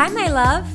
Hi, 0.00 0.08
my 0.08 0.30
love. 0.30 0.66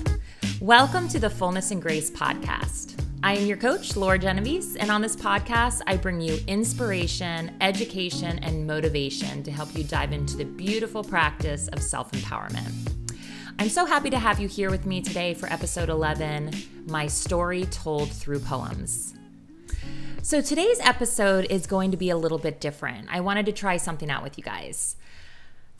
Welcome 0.62 1.08
to 1.08 1.18
the 1.18 1.32
Fullness 1.32 1.72
and 1.72 1.82
Grace 1.82 2.12
podcast. 2.12 3.04
I 3.24 3.34
am 3.34 3.48
your 3.48 3.58
coach, 3.58 3.96
Laura 3.96 4.20
Genovese, 4.20 4.76
and 4.76 4.92
on 4.92 5.02
this 5.02 5.16
podcast, 5.16 5.82
I 5.88 5.98
bring 5.98 6.22
you 6.22 6.38
inspiration, 6.46 7.58
education, 7.60 8.38
and 8.44 8.68
motivation 8.68 9.42
to 9.42 9.52
help 9.52 9.76
you 9.76 9.84
dive 9.84 10.14
into 10.14 10.38
the 10.38 10.46
beautiful 10.46 11.04
practice 11.04 11.68
of 11.70 11.82
self 11.82 12.12
empowerment. 12.12 12.94
I'm 13.58 13.68
so 13.68 13.88
happy 13.88 14.12
to 14.12 14.20
have 14.20 14.40
you 14.40 14.48
here 14.48 14.70
with 14.70 14.86
me 14.86 15.02
today 15.02 15.34
for 15.34 15.52
episode 15.52 15.90
11 15.90 16.52
My 16.86 17.08
Story 17.08 17.66
Told 17.66 18.12
Through 18.12 18.42
Poems. 18.42 19.16
So, 20.22 20.40
today's 20.40 20.80
episode 20.82 21.48
is 21.50 21.66
going 21.66 21.90
to 21.90 21.98
be 21.98 22.12
a 22.12 22.18
little 22.18 22.38
bit 22.38 22.62
different. 22.62 23.08
I 23.10 23.22
wanted 23.22 23.48
to 23.48 23.54
try 23.54 23.78
something 23.78 24.12
out 24.12 24.22
with 24.22 24.38
you 24.38 24.44
guys. 24.44 24.98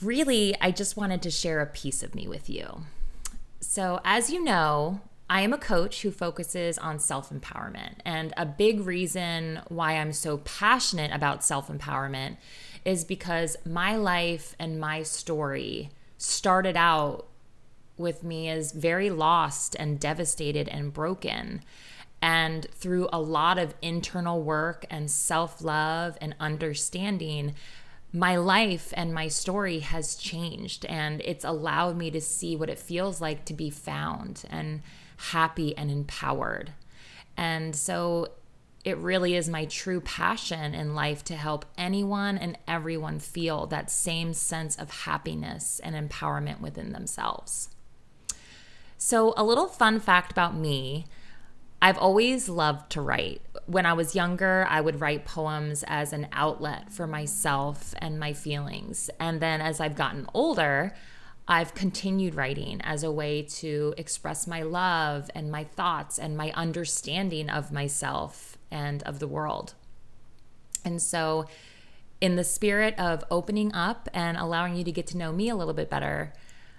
Really, 0.02 0.56
I 0.60 0.72
just 0.72 0.98
wanted 0.98 1.22
to 1.22 1.30
share 1.30 1.62
a 1.62 1.68
piece 1.68 2.02
of 2.02 2.16
me 2.16 2.28
with 2.28 2.50
you. 2.50 2.86
So, 3.68 4.00
as 4.06 4.30
you 4.30 4.44
know, 4.44 5.02
I 5.28 5.42
am 5.42 5.52
a 5.52 5.58
coach 5.58 6.04
who 6.04 6.12
focuses 6.12 6.78
on 6.78 7.00
self 7.00 7.32
empowerment. 7.32 7.96
And 8.06 8.32
a 8.38 8.46
big 8.46 8.82
reason 8.82 9.60
why 9.68 9.94
I'm 9.94 10.14
so 10.14 10.38
passionate 10.38 11.12
about 11.12 11.44
self 11.44 11.68
empowerment 11.68 12.38
is 12.86 13.04
because 13.04 13.58
my 13.66 13.96
life 13.96 14.56
and 14.60 14.80
my 14.80 15.02
story 15.02 15.90
started 16.18 16.78
out 16.78 17.28
with 17.98 18.24
me 18.24 18.50
as 18.50 18.72
very 18.72 19.10
lost 19.10 19.76
and 19.78 20.00
devastated 20.00 20.70
and 20.70 20.94
broken. 20.94 21.62
And 22.22 22.68
through 22.72 23.10
a 23.12 23.20
lot 23.20 23.58
of 23.58 23.74
internal 23.82 24.42
work 24.42 24.86
and 24.92 25.10
self 25.10 25.62
love 25.62 26.18
and 26.22 26.36
understanding, 26.40 27.56
my 28.16 28.38
life 28.38 28.94
and 28.96 29.14
my 29.14 29.28
story 29.28 29.80
has 29.80 30.16
changed 30.16 30.86
and 30.86 31.22
it's 31.26 31.44
allowed 31.44 31.98
me 31.98 32.10
to 32.10 32.22
see 32.22 32.56
what 32.56 32.70
it 32.70 32.80
feels 32.80 33.20
like 33.20 33.44
to 33.44 33.54
be 33.54 33.70
found 33.70 34.44
and 34.50 34.82
happy 35.18 35.78
and 35.78 35.92
empowered. 35.92 36.72
And 37.36 37.76
so 37.76 38.30
it 38.86 38.98
really 38.98 39.36
is 39.36 39.50
my 39.50 39.66
true 39.66 40.00
passion 40.00 40.74
in 40.74 40.96
life 40.96 41.26
to 41.26 41.36
help 41.36 41.66
anyone 41.78 42.38
and 42.38 42.58
everyone 42.68 43.20
feel 43.20 43.66
that 43.68 43.92
same 43.92 44.34
sense 44.34 44.78
of 44.78 44.92
happiness 44.92 45.82
and 45.84 45.94
empowerment 45.94 46.62
within 46.62 46.94
themselves. 46.94 47.70
So, 48.98 49.34
a 49.36 49.44
little 49.44 49.68
fun 49.68 50.00
fact 50.00 50.32
about 50.32 50.56
me 50.56 51.06
I've 51.82 51.98
always 51.98 52.50
loved 52.50 52.92
to 52.92 53.02
write. 53.02 53.42
When 53.68 53.86
I 53.86 53.94
was 53.94 54.16
younger, 54.16 54.66
I 54.70 54.82
would 54.82 55.02
write 55.02 55.26
poems 55.26 55.84
as 55.88 56.14
an 56.14 56.28
outlet 56.32 56.92
for 56.92 57.06
myself 57.06 57.94
and 58.00 58.20
my 58.20 58.34
feelings. 58.34 59.10
And 59.20 59.40
then 59.40 59.62
as 59.62 59.80
I've 59.80 59.96
gotten 59.96 60.28
older, 60.34 60.96
I've 61.48 61.76
continued 61.76 62.34
writing 62.34 62.82
as 62.82 63.04
a 63.04 63.12
way 63.12 63.44
to 63.44 63.94
express 63.98 64.48
my 64.48 64.64
love 64.64 65.30
and 65.36 65.52
my 65.52 65.64
thoughts 65.64 66.18
and 66.18 66.36
my 66.36 66.52
understanding 66.54 67.50
of 67.50 67.72
myself 67.72 68.58
and 68.72 69.04
of 69.04 69.20
the 69.20 69.28
world. 69.28 69.76
And 70.84 71.02
so, 71.02 71.46
in 72.22 72.36
the 72.36 72.44
spirit 72.44 72.98
of 72.98 73.24
opening 73.30 73.74
up 73.74 74.10
and 74.14 74.38
allowing 74.38 74.76
you 74.76 74.84
to 74.86 74.92
get 74.92 75.06
to 75.08 75.18
know 75.18 75.32
me 75.32 75.50
a 75.50 75.56
little 75.56 75.74
bit 75.74 75.90
better, 75.90 76.34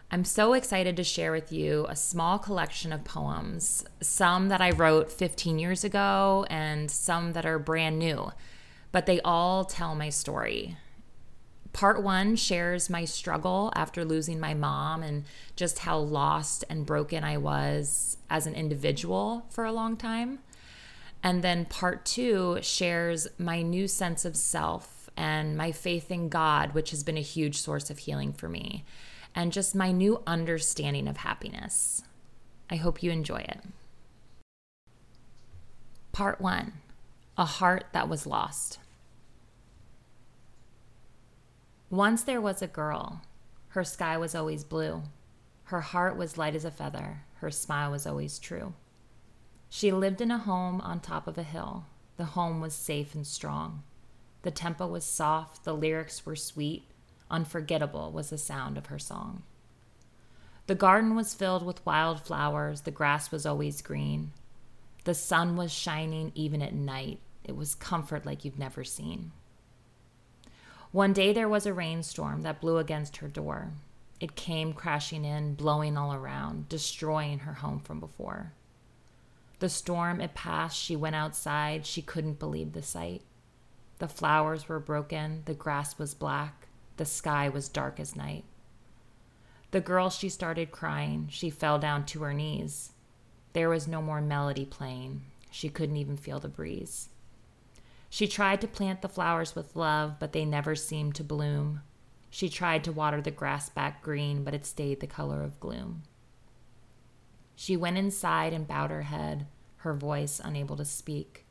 I'm 0.08 0.24
so 0.24 0.52
excited 0.52 0.96
to 0.96 1.04
share 1.04 1.32
with 1.32 1.50
you 1.50 1.84
a 1.88 1.96
small 1.96 2.38
collection 2.38 2.92
of 2.92 3.02
poems, 3.02 3.84
some 4.00 4.48
that 4.50 4.60
I 4.60 4.70
wrote 4.70 5.10
15 5.10 5.58
years 5.58 5.82
ago 5.82 6.46
and 6.48 6.88
some 6.88 7.32
that 7.32 7.44
are 7.44 7.58
brand 7.58 7.98
new, 7.98 8.30
but 8.92 9.06
they 9.06 9.20
all 9.22 9.64
tell 9.64 9.96
my 9.96 10.10
story. 10.10 10.77
Part 11.72 12.04
one 12.04 12.36
shares 12.36 12.88
my 12.88 13.05
struggle 13.05 13.72
after 13.74 14.05
losing 14.05 14.39
my 14.39 14.55
mom 14.55 15.02
and 15.02 15.24
just 15.56 15.80
how 15.80 15.98
lost 15.98 16.62
and 16.70 16.86
broken 16.86 17.24
I 17.24 17.36
was 17.39 18.16
as 18.30 18.46
an 18.46 18.55
individual 18.55 19.45
for 19.50 19.64
a 19.64 19.72
long 19.72 19.96
time. 19.96 20.39
And 21.20 21.42
then 21.42 21.64
part 21.64 22.06
two 22.06 22.61
shares 22.62 23.27
my 23.39 23.61
new 23.61 23.89
sense 23.89 24.24
of 24.24 24.36
self 24.36 25.11
and 25.16 25.56
my 25.56 25.72
faith 25.72 26.12
in 26.12 26.28
God, 26.28 26.74
which 26.74 26.92
has 26.92 27.02
been 27.02 27.18
a 27.18 27.22
huge 27.22 27.58
source 27.58 27.90
of 27.90 27.98
healing 27.98 28.33
for 28.33 28.48
me 28.48 28.84
and 29.36 29.52
just 29.52 29.74
my 29.74 29.92
new 29.92 30.23
understanding 30.27 31.07
of 31.07 31.19
happiness. 31.19 32.02
I 32.70 32.77
hope 32.77 33.02
you 33.02 33.11
enjoy 33.11 33.41
it. 33.41 33.61
Part 36.11 36.41
one 36.41 36.73
A 37.36 37.45
Heart 37.45 37.85
That 37.92 38.08
Was 38.08 38.27
Lost. 38.27 38.79
Once 41.91 42.25
there 42.25 42.41
was 42.41 42.63
a 42.63 42.67
girl. 42.67 43.20
Her 43.69 43.85
sky 43.85 44.17
was 44.17 44.35
always 44.35 44.64
blue. 44.64 45.02
Her 45.64 45.83
heart 45.83 46.17
was 46.17 46.39
light 46.39 46.55
as 46.55 46.64
a 46.64 46.70
feather. 46.70 47.20
Her 47.35 47.51
smile 47.51 47.91
was 47.91 48.07
always 48.07 48.39
true. 48.39 48.73
She 49.69 49.92
lived 49.92 50.23
in 50.23 50.30
a 50.30 50.39
home 50.39 50.80
on 50.80 51.01
top 51.01 51.27
of 51.27 51.36
a 51.36 51.42
hill. 51.42 51.85
The 52.17 52.25
home 52.25 52.63
was 52.63 52.73
safe 52.73 53.14
and 53.14 53.27
strong. 53.27 53.83
The 54.42 54.51
tempo 54.51 54.86
was 54.86 55.05
soft, 55.05 55.64
the 55.64 55.75
lyrics 55.75 56.25
were 56.25 56.36
sweet, 56.36 56.89
Unforgettable 57.31 58.13
was 58.13 58.31
the 58.31 58.39
sound 58.39 58.79
of 58.79 58.87
her 58.87 58.98
song. 58.98 59.42
The 60.67 60.75
garden 60.75 61.14
was 61.14 61.35
filled 61.35 61.64
with 61.64 61.85
wild 61.87 62.20
flowers, 62.20 62.83
the 62.83 62.91
grass 62.91 63.31
was 63.31 63.47
always 63.47 63.83
green. 63.83 64.33
The 65.05 65.14
sun 65.14 65.57
was 65.57 65.73
shining 65.73 66.33
even 66.35 66.61
at 66.63 66.75
night. 66.75 67.20
It 67.45 67.57
was 67.57 67.77
comfort 67.77 68.27
like 68.27 68.45
you've 68.45 68.59
never 68.59 68.83
seen. 68.83 69.31
One 70.91 71.13
day 71.13 71.33
there 71.33 71.48
was 71.48 71.67
a 71.67 71.73
rainstorm 71.73 72.42
that 72.42 72.61
blew 72.61 72.79
against 72.79 73.19
her 73.19 73.29
door. 73.29 73.70
It 74.19 74.35
came 74.35 74.73
crashing 74.73 75.25
in, 75.25 75.55
blowing 75.55 75.97
all 75.97 76.13
around, 76.13 76.69
destroying 76.69 77.41
her 77.41 77.55
home 77.55 77.81
from 77.81 78.01
before. 78.01 78.53
The 79.58 79.69
storm, 79.69 80.20
it 80.20 80.35
passed, 80.35 80.77
she 80.77 80.97
went 80.97 81.17
outside. 81.17 81.87
She 81.87 82.03
couldn't 82.03 82.39
believe 82.39 82.73
the 82.73 82.83
sight. 82.83 83.23
The 83.98 84.08
flowers 84.08 84.69
were 84.69 84.81
broken, 84.81 85.43
the 85.47 85.55
grass 85.55 85.98
was 85.98 86.14
black. 86.14 86.65
The 86.96 87.05
sky 87.05 87.48
was 87.48 87.68
dark 87.68 88.01
as 88.01 88.17
night. 88.17 88.45
The 89.70 89.80
girl, 89.80 90.11
she 90.11 90.29
started 90.29 90.70
crying. 90.70 91.29
She 91.30 91.51
fell 91.51 91.79
down 91.79 92.07
to 92.07 92.23
her 92.23 92.33
knees. 92.33 92.92
There 93.52 93.68
was 93.68 93.89
no 93.89 94.01
more 94.01 94.20
melody 94.20 94.64
playing. 94.64 95.23
She 95.51 95.68
couldn't 95.68 95.96
even 95.96 96.17
feel 96.17 96.40
the 96.40 96.48
breeze. 96.48 97.08
She 98.08 98.27
tried 98.27 98.61
to 98.61 98.68
plant 98.68 99.02
the 99.02 99.08
flowers 99.08 99.55
with 99.55 99.77
love, 99.77 100.18
but 100.18 100.33
they 100.33 100.45
never 100.45 100.74
seemed 100.74 101.14
to 101.17 101.24
bloom. 101.24 101.80
She 102.30 102.48
tried 102.48 102.84
to 102.84 102.92
water 102.92 103.20
the 103.20 103.30
grass 103.30 103.68
back 103.68 104.02
green, 104.02 104.45
but 104.45 104.55
it 104.55 104.67
stayed 104.67 105.01
the 105.01 105.07
color 105.07 105.42
of 105.42 105.61
gloom. 105.61 106.02
She 107.55 107.77
went 107.77 107.98
inside 107.98 108.52
and 108.52 108.68
bowed 108.68 108.90
her 108.90 109.02
head, 109.02 109.46
her 109.78 109.95
voice 109.95 110.40
unable 110.42 110.77
to 110.77 110.84
speak. 110.84 111.46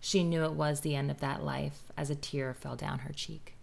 She 0.00 0.22
knew 0.22 0.44
it 0.44 0.52
was 0.54 0.80
the 0.80 0.94
end 0.94 1.10
of 1.10 1.20
that 1.20 1.42
life 1.42 1.92
as 1.96 2.10
a 2.10 2.14
tear 2.14 2.54
fell 2.54 2.76
down 2.76 3.00
her 3.00 3.12
cheek. 3.12 3.53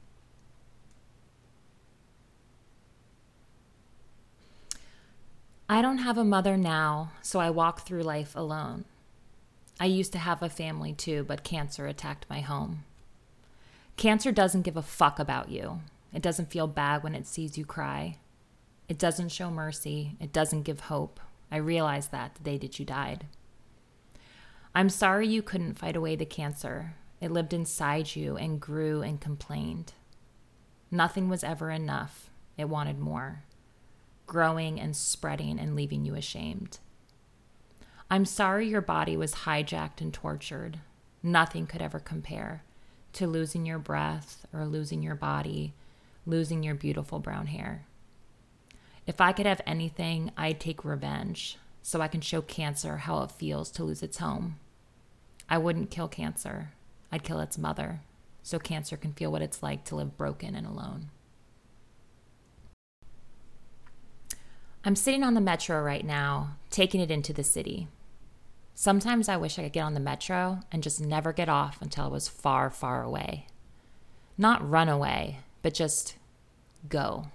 I 5.71 5.81
don't 5.81 5.99
have 5.99 6.17
a 6.17 6.25
mother 6.25 6.57
now, 6.57 7.13
so 7.21 7.39
I 7.39 7.49
walk 7.49 7.85
through 7.85 8.03
life 8.03 8.35
alone. 8.35 8.83
I 9.79 9.85
used 9.85 10.11
to 10.11 10.19
have 10.19 10.43
a 10.43 10.49
family 10.49 10.91
too, 10.91 11.23
but 11.23 11.45
cancer 11.45 11.87
attacked 11.87 12.25
my 12.29 12.41
home. 12.41 12.83
Cancer 13.95 14.33
doesn't 14.33 14.63
give 14.63 14.75
a 14.75 14.81
fuck 14.81 15.17
about 15.17 15.49
you. 15.49 15.79
It 16.13 16.21
doesn't 16.21 16.51
feel 16.51 16.67
bad 16.67 17.03
when 17.03 17.15
it 17.15 17.25
sees 17.25 17.57
you 17.57 17.63
cry. 17.63 18.17
It 18.89 18.97
doesn't 18.97 19.29
show 19.29 19.49
mercy. 19.49 20.17
It 20.19 20.33
doesn't 20.33 20.63
give 20.63 20.81
hope. 20.81 21.21
I 21.49 21.55
realized 21.55 22.11
that 22.11 22.35
the 22.35 22.43
day 22.43 22.57
that 22.57 22.77
you 22.77 22.83
died. 22.83 23.27
I'm 24.75 24.89
sorry 24.89 25.25
you 25.25 25.41
couldn't 25.41 25.79
fight 25.79 25.95
away 25.95 26.17
the 26.17 26.25
cancer. 26.25 26.95
It 27.21 27.31
lived 27.31 27.53
inside 27.53 28.13
you 28.13 28.35
and 28.35 28.59
grew 28.59 29.01
and 29.01 29.21
complained. 29.21 29.93
Nothing 30.91 31.29
was 31.29 31.45
ever 31.45 31.71
enough. 31.71 32.29
It 32.57 32.67
wanted 32.67 32.99
more 32.99 33.43
growing 34.31 34.79
and 34.79 34.95
spreading 34.95 35.59
and 35.59 35.75
leaving 35.75 36.05
you 36.05 36.15
ashamed. 36.15 36.79
I'm 38.09 38.23
sorry 38.23 38.65
your 38.65 38.79
body 38.79 39.17
was 39.17 39.43
hijacked 39.43 39.99
and 39.99 40.13
tortured. 40.13 40.79
Nothing 41.21 41.67
could 41.67 41.81
ever 41.81 41.99
compare 41.99 42.63
to 43.11 43.27
losing 43.27 43.65
your 43.65 43.77
breath 43.77 44.45
or 44.53 44.65
losing 44.65 45.03
your 45.03 45.15
body, 45.15 45.73
losing 46.25 46.63
your 46.63 46.75
beautiful 46.75 47.19
brown 47.19 47.47
hair. 47.47 47.83
If 49.05 49.19
I 49.19 49.33
could 49.33 49.45
have 49.45 49.59
anything, 49.67 50.31
I'd 50.37 50.61
take 50.61 50.85
revenge 50.85 51.57
so 51.81 51.99
I 51.99 52.07
can 52.07 52.21
show 52.21 52.41
cancer 52.41 52.95
how 52.95 53.23
it 53.23 53.31
feels 53.31 53.69
to 53.71 53.83
lose 53.83 54.01
its 54.01 54.19
home. 54.19 54.59
I 55.49 55.57
wouldn't 55.57 55.91
kill 55.91 56.07
cancer, 56.07 56.71
I'd 57.11 57.23
kill 57.23 57.41
its 57.41 57.57
mother 57.57 57.99
so 58.43 58.59
cancer 58.59 58.95
can 58.95 59.11
feel 59.11 59.29
what 59.29 59.41
it's 59.41 59.61
like 59.61 59.83
to 59.85 59.95
live 59.97 60.17
broken 60.17 60.55
and 60.55 60.65
alone. 60.65 61.09
I'm 64.83 64.95
sitting 64.95 65.23
on 65.23 65.35
the 65.35 65.41
metro 65.41 65.81
right 65.81 66.03
now, 66.05 66.57
taking 66.71 67.01
it 67.01 67.11
into 67.11 67.33
the 67.33 67.43
city. 67.43 67.87
Sometimes 68.73 69.29
I 69.29 69.37
wish 69.37 69.59
I 69.59 69.63
could 69.63 69.73
get 69.73 69.83
on 69.83 69.93
the 69.93 69.99
metro 69.99 70.61
and 70.71 70.81
just 70.81 70.99
never 70.99 71.33
get 71.33 71.49
off 71.49 71.81
until 71.81 72.05
I 72.05 72.07
was 72.07 72.27
far, 72.27 72.69
far 72.71 73.03
away. 73.03 73.45
Not 74.37 74.67
run 74.67 74.89
away, 74.89 75.41
but 75.61 75.75
just 75.75 76.15
go. 76.89 77.27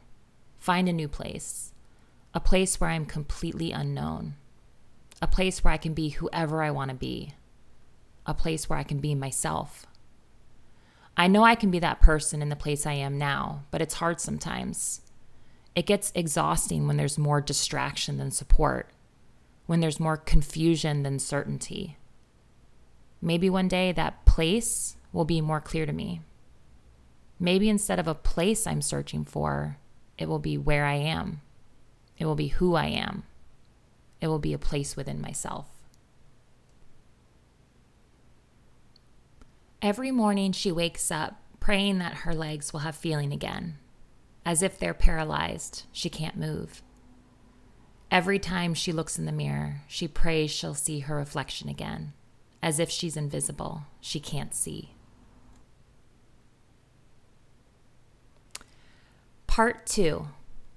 Find 0.58 0.88
a 0.88 0.92
new 0.92 1.06
place. 1.06 1.72
a 2.36 2.40
place 2.40 2.78
where 2.78 2.90
I'm 2.90 3.06
completely 3.06 3.72
unknown, 3.72 4.34
a 5.22 5.26
place 5.26 5.64
where 5.64 5.72
I 5.72 5.78
can 5.78 5.94
be 5.94 6.10
whoever 6.10 6.62
I 6.62 6.70
want 6.70 6.90
to 6.90 6.94
be, 6.94 7.32
a 8.26 8.34
place 8.34 8.68
where 8.68 8.78
I 8.78 8.82
can 8.82 8.98
be 8.98 9.14
myself. 9.14 9.86
I 11.16 11.28
know 11.28 11.44
I 11.44 11.54
can 11.54 11.70
be 11.70 11.78
that 11.78 12.02
person 12.02 12.42
in 12.42 12.50
the 12.50 12.54
place 12.54 12.84
I 12.84 12.92
am 12.92 13.16
now, 13.16 13.64
but 13.70 13.80
it's 13.80 13.94
hard 13.94 14.20
sometimes. 14.20 15.00
It 15.76 15.84
gets 15.84 16.10
exhausting 16.14 16.86
when 16.86 16.96
there's 16.96 17.18
more 17.18 17.42
distraction 17.42 18.16
than 18.16 18.30
support, 18.30 18.88
when 19.66 19.80
there's 19.80 20.00
more 20.00 20.16
confusion 20.16 21.02
than 21.02 21.18
certainty. 21.18 21.98
Maybe 23.20 23.50
one 23.50 23.68
day 23.68 23.92
that 23.92 24.24
place 24.24 24.96
will 25.12 25.26
be 25.26 25.42
more 25.42 25.60
clear 25.60 25.84
to 25.84 25.92
me. 25.92 26.22
Maybe 27.38 27.68
instead 27.68 27.98
of 27.98 28.08
a 28.08 28.14
place 28.14 28.66
I'm 28.66 28.80
searching 28.80 29.22
for, 29.24 29.76
it 30.16 30.28
will 30.28 30.38
be 30.38 30.56
where 30.56 30.86
I 30.86 30.94
am. 30.94 31.42
It 32.16 32.24
will 32.24 32.34
be 32.34 32.48
who 32.48 32.74
I 32.74 32.86
am. 32.86 33.24
It 34.22 34.28
will 34.28 34.38
be 34.38 34.54
a 34.54 34.58
place 34.58 34.96
within 34.96 35.20
myself. 35.20 35.66
Every 39.82 40.10
morning 40.10 40.52
she 40.52 40.72
wakes 40.72 41.10
up 41.10 41.42
praying 41.60 41.98
that 41.98 42.18
her 42.18 42.34
legs 42.34 42.72
will 42.72 42.80
have 42.80 42.96
feeling 42.96 43.32
again, 43.32 43.76
as 44.46 44.62
if 44.62 44.78
they're 44.78 44.94
paralyzed, 44.94 45.82
she 45.90 46.08
can't 46.08 46.36
move. 46.36 46.80
Every 48.12 48.38
time 48.38 48.74
she 48.74 48.92
looks 48.92 49.18
in 49.18 49.26
the 49.26 49.32
mirror, 49.32 49.82
she 49.88 50.06
prays 50.06 50.52
she'll 50.52 50.72
see 50.72 51.00
her 51.00 51.16
reflection 51.16 51.68
again, 51.68 52.12
as 52.62 52.78
if 52.78 52.88
she's 52.88 53.16
invisible, 53.16 53.82
she 54.00 54.20
can't 54.20 54.54
see. 54.54 54.94
Part 59.48 59.84
two 59.84 60.28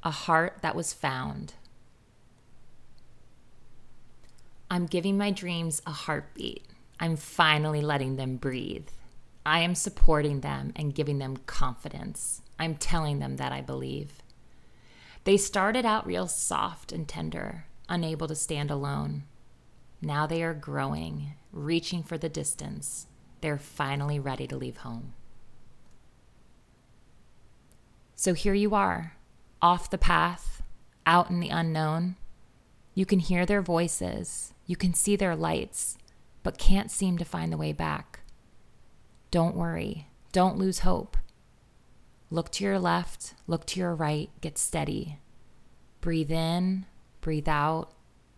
A 0.01 0.09
Heart 0.09 0.57
That 0.63 0.75
Was 0.75 0.91
Found. 0.93 1.53
I'm 4.71 4.87
giving 4.87 5.15
my 5.15 5.29
dreams 5.29 5.81
a 5.85 5.91
heartbeat. 5.91 6.65
I'm 6.99 7.15
finally 7.15 7.81
letting 7.81 8.15
them 8.15 8.37
breathe. 8.37 8.87
I 9.49 9.61
am 9.61 9.73
supporting 9.73 10.41
them 10.41 10.73
and 10.75 10.93
giving 10.93 11.17
them 11.17 11.37
confidence. 11.47 12.43
I'm 12.59 12.75
telling 12.75 13.17
them 13.17 13.37
that 13.37 13.51
I 13.51 13.61
believe. 13.61 14.21
They 15.23 15.37
started 15.37 15.87
out 15.87 16.05
real 16.05 16.27
soft 16.27 16.91
and 16.91 17.07
tender, 17.07 17.65
unable 17.89 18.27
to 18.27 18.35
stand 18.35 18.69
alone. 18.69 19.23
Now 20.03 20.27
they 20.27 20.43
are 20.43 20.53
growing, 20.53 21.33
reaching 21.51 22.03
for 22.03 22.15
the 22.15 22.29
distance. 22.29 23.07
They're 23.41 23.57
finally 23.57 24.19
ready 24.19 24.45
to 24.45 24.55
leave 24.55 24.77
home. 24.77 25.13
So 28.15 28.35
here 28.35 28.53
you 28.53 28.75
are, 28.75 29.15
off 29.63 29.89
the 29.89 29.97
path, 29.97 30.61
out 31.07 31.31
in 31.31 31.39
the 31.39 31.49
unknown. 31.49 32.17
You 32.93 33.07
can 33.07 33.17
hear 33.17 33.47
their 33.47 33.63
voices, 33.63 34.53
you 34.67 34.75
can 34.75 34.93
see 34.93 35.15
their 35.15 35.35
lights, 35.35 35.97
but 36.43 36.59
can't 36.59 36.91
seem 36.91 37.17
to 37.17 37.25
find 37.25 37.51
the 37.51 37.57
way 37.57 37.73
back. 37.73 38.19
Don't 39.31 39.55
worry, 39.55 40.07
don't 40.31 40.57
lose 40.57 40.79
hope. 40.79 41.17
Look 42.31 42.51
to 42.53 42.63
your 42.63 42.79
left, 42.79 43.33
look 43.47 43.65
to 43.67 43.79
your 43.79 43.95
right, 43.95 44.29
get 44.41 44.57
steady. 44.57 45.17
Breathe 46.01 46.31
in, 46.31 46.85
breathe 47.21 47.49
out, 47.49 47.91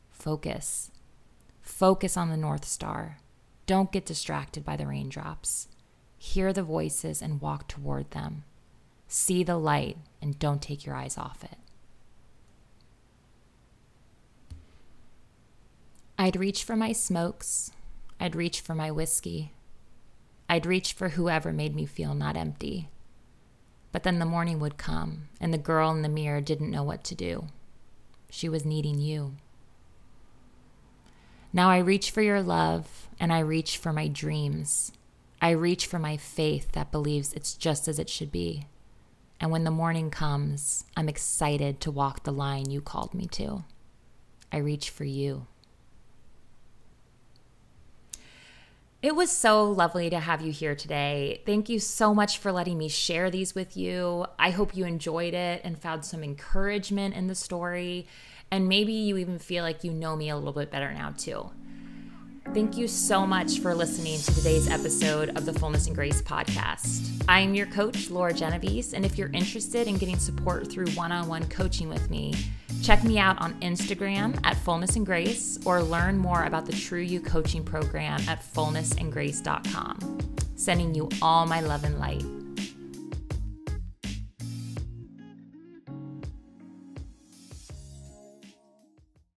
focus. 0.10 0.92
Focus 1.62 2.18
on 2.18 2.30
the 2.30 2.38
North 2.38 2.66
Star. 2.66 3.20
Don't 3.66 3.92
get 3.92 4.06
distracted 4.06 4.66
by 4.66 4.76
the 4.76 4.88
raindrops. 4.88 5.68
Hear 6.18 6.54
the 6.54 6.64
voices 6.64 7.22
and 7.22 7.42
walk 7.42 7.68
toward 7.68 8.12
them. 8.12 8.44
See 9.08 9.44
the 9.44 9.58
light 9.58 9.98
and 10.22 10.40
don't 10.40 10.62
take 10.62 10.86
your 10.86 10.96
eyes 10.96 11.18
off 11.18 11.44
it. 11.44 11.58
I'd 16.18 16.36
reach 16.36 16.64
for 16.64 16.76
my 16.76 16.92
smokes. 16.92 17.72
I'd 18.20 18.36
reach 18.36 18.62
for 18.62 18.76
my 18.76 18.92
whiskey. 18.92 19.54
I'd 20.52 20.66
reach 20.66 20.92
for 20.92 21.08
whoever 21.08 21.54
made 21.54 21.74
me 21.74 21.86
feel 21.86 22.14
not 22.14 22.36
empty. 22.36 22.90
But 23.94 24.04
then 24.04 24.20
the 24.20 24.26
morning 24.26 24.60
would 24.60 24.76
come, 24.76 25.30
and 25.40 25.54
the 25.54 25.58
girl 25.58 25.92
in 25.92 26.02
the 26.02 26.10
mirror 26.10 26.42
didn't 26.42 26.70
know 26.70 26.84
what 26.84 27.06
to 27.06 27.16
do. 27.16 27.48
She 28.30 28.50
was 28.50 28.66
needing 28.66 29.00
you. 29.00 29.36
Now 31.54 31.70
I 31.70 31.78
reach 31.78 32.12
for 32.12 32.22
your 32.22 32.42
love, 32.42 33.08
and 33.18 33.32
I 33.32 33.40
reach 33.40 33.78
for 33.78 33.94
my 33.94 34.10
dreams. 34.10 34.92
I 35.42 35.52
reach 35.52 35.86
for 35.86 36.00
my 36.00 36.18
faith 36.18 36.74
that 36.74 36.92
believes 36.92 37.32
it's 37.32 37.54
just 37.54 37.88
as 37.88 37.98
it 37.98 38.10
should 38.10 38.30
be. 38.30 38.66
And 39.40 39.52
when 39.52 39.64
the 39.64 39.72
morning 39.72 40.12
comes, 40.12 40.84
I'm 40.98 41.08
excited 41.08 41.80
to 41.80 41.92
walk 41.92 42.24
the 42.24 42.34
line 42.34 42.70
you 42.70 42.82
called 42.82 43.14
me 43.14 43.26
to. 43.28 43.64
I 44.52 44.58
reach 44.58 44.90
for 44.90 45.06
you. 45.06 45.48
It 49.02 49.16
was 49.16 49.32
so 49.32 49.68
lovely 49.68 50.12
to 50.12 50.20
have 50.20 50.42
you 50.42 50.52
here 50.52 50.76
today. 50.76 51.42
Thank 51.44 51.70
you 51.70 51.80
so 51.80 52.14
much 52.14 52.38
for 52.38 52.52
letting 52.52 52.78
me 52.78 52.88
share 52.88 53.32
these 53.32 53.56
with 53.56 53.76
you. 53.76 54.28
I 54.38 54.52
hope 54.52 54.78
you 54.78 54.86
enjoyed 54.86 55.34
it 55.34 55.62
and 55.64 55.82
found 55.82 56.06
some 56.06 56.24
encouragement 56.24 57.16
in 57.16 57.26
the 57.26 57.34
story. 57.34 58.06
And 58.52 58.70
maybe 58.70 58.94
you 58.94 59.18
even 59.18 59.40
feel 59.40 59.64
like 59.64 59.84
you 59.84 59.92
know 59.92 60.16
me 60.16 60.30
a 60.30 60.36
little 60.38 60.54
bit 60.54 60.70
better 60.70 60.94
now, 60.94 61.16
too. 61.18 61.50
Thank 62.54 62.76
you 62.76 62.90
so 62.90 63.26
much 63.26 63.60
for 63.60 63.74
listening 63.74 64.20
to 64.20 64.36
today's 64.36 64.70
episode 64.70 65.30
of 65.38 65.46
the 65.46 65.54
Fullness 65.54 65.88
and 65.88 65.96
Grace 65.96 66.22
podcast. 66.22 67.24
I 67.30 67.40
am 67.40 67.56
your 67.56 67.68
coach, 67.68 68.10
Laura 68.10 68.34
Genovese, 68.34 68.94
and 68.94 69.06
if 69.06 69.18
you're 69.18 69.32
interested 69.32 69.88
in 69.88 69.98
getting 69.98 70.18
support 70.18 70.70
through 70.70 70.90
one 70.90 71.14
on 71.14 71.30
one 71.30 71.48
coaching 71.48 71.88
with 71.88 72.10
me, 72.10 72.34
check 72.84 73.06
me 73.06 73.20
out 73.20 73.40
on 73.40 73.54
Instagram 73.62 74.38
at 74.44 74.58
Fullness 74.58 74.98
and 74.98 75.06
Grace 75.06 75.60
or 75.66 75.82
learn 75.82 76.18
more 76.18 76.44
about 76.44 76.66
the 76.66 76.74
True 76.74 77.00
You 77.00 77.22
coaching 77.22 77.64
program 77.64 78.20
at 78.28 78.44
fullnessandgrace.com. 78.44 80.20
Sending 80.58 80.94
you 80.94 81.08
all 81.22 81.46
my 81.46 81.62
love 81.62 81.86
and 81.86 82.00
light. 82.00 82.26